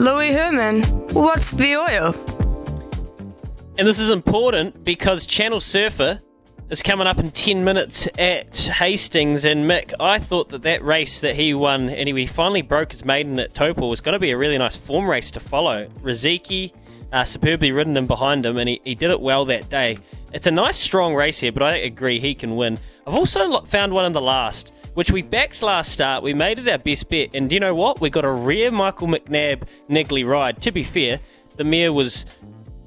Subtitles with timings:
[0.00, 2.14] Louis Herman, what's the oil?
[3.76, 6.20] And this is important because Channel Surfer
[6.70, 9.44] is coming up in 10 minutes at Hastings.
[9.44, 13.04] And Mick, I thought that that race that he won and he finally broke his
[13.04, 15.86] maiden at Taupo was going to be a really nice form race to follow.
[16.00, 16.72] Riziki
[17.12, 19.98] uh, superbly ridden him behind him, and he, he did it well that day.
[20.32, 22.78] It's a nice, strong race here, but I agree he can win.
[23.06, 26.22] I've also found one in the last, which we backed last start.
[26.22, 28.00] We made it our best bet, and do you know what?
[28.00, 30.60] We got a rare Michael McNab niggly ride.
[30.62, 31.20] To be fair,
[31.56, 32.26] the mare was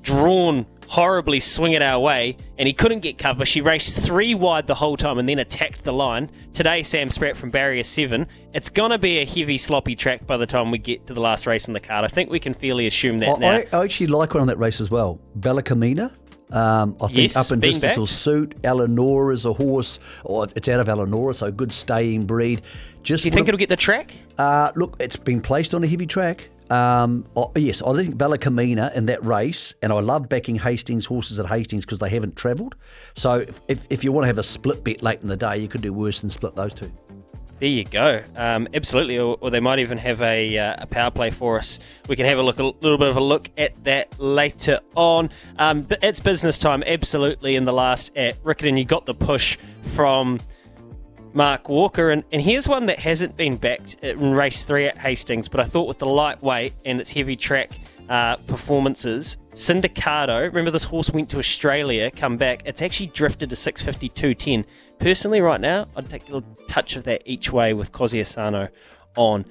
[0.02, 3.46] drawn horribly swing it our way, and he couldn't get cover.
[3.46, 6.30] She raced three wide the whole time and then attacked the line.
[6.54, 8.28] Today, Sam Spratt from barrier seven.
[8.54, 11.48] It's gonna be a heavy, sloppy track by the time we get to the last
[11.48, 12.06] race in the card.
[12.06, 13.52] I think we can fairly assume that I, now.
[13.52, 15.20] I, I actually like one on that race as well.
[15.36, 16.14] Bella Camina.
[16.54, 17.98] Um, I think Yes, up and being distance back.
[17.98, 18.56] will suit.
[18.64, 22.62] Eleanor is a horse, or it's out of Eleanor, so good staying breed.
[23.02, 24.14] Just Do you think it'll get the track?
[24.38, 26.50] Uh, look, it's been placed on a heavy track.
[26.70, 31.06] Um, oh, yes, I think Bella Camina in that race, and I love backing Hastings
[31.06, 32.76] horses at Hastings because they haven't travelled.
[33.16, 35.58] So if, if, if you want to have a split bet late in the day,
[35.58, 36.92] you could do worse than split those two.
[37.64, 38.22] There you go.
[38.36, 41.80] Um, absolutely, or, or they might even have a, uh, a power play for us.
[42.10, 45.30] We can have a look, a little bit of a look at that later on.
[45.58, 47.56] Um, but it's business time, absolutely.
[47.56, 50.42] In the last at Riccarton, you got the push from
[51.32, 55.48] Mark Walker, and, and here's one that hasn't been backed in race three at Hastings,
[55.48, 57.70] but I thought with the lightweight and its heavy track
[58.10, 63.56] uh, performances, Syndicado, remember this horse went to Australia, come back, it's actually drifted to
[63.56, 64.66] 652.10.
[65.00, 68.70] Personally, right now, I'd take a little touch of that each way with Kozzi Asano
[69.16, 69.42] on